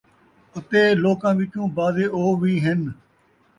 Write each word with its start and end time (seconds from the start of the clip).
اَتے 0.55 0.81
لوکاں 1.03 1.33
وِچوں 1.39 1.67
بعضے 1.77 2.05
او 2.15 2.21
وِی 2.39 2.53
ہِن 2.63 2.81